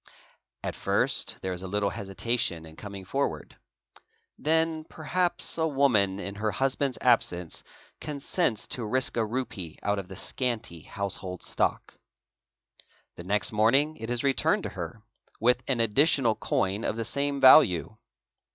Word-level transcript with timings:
At 0.63 0.73
first 0.73 1.37
there 1.43 1.53
is 1.53 1.61
a 1.61 1.67
little 1.67 1.91
hesitation 1.91 2.65
in 2.65 2.75
coming 2.75 3.05
forward. 3.05 3.55
'Then 4.39 4.83
perhaps 4.85 5.59
a 5.59 5.67
woman 5.67 6.17
in 6.19 6.33
her 6.33 6.49
husband's 6.49 6.97
absence 7.01 7.63
consents 7.99 8.67
to 8.69 8.83
risk 8.83 9.15
a 9.15 9.23
rupee 9.23 9.77
out 9.83 9.99
of 9.99 10.07
the 10.07 10.15
scanty 10.15 10.81
house 10.81 11.17
hold 11.17 11.43
stock. 11.43 11.99
The 13.15 13.23
next 13.23 13.51
morning 13.51 13.95
it 13.97 14.09
is 14.09 14.23
returned 14.23 14.63
to 14.63 14.69
her 14.69 15.03
with 15.39 15.61
an 15.67 15.79
additional 15.79 16.33
coin 16.33 16.83
of 16.83 16.95
the 16.95 17.05
same 17.05 17.39
value. 17.39 17.95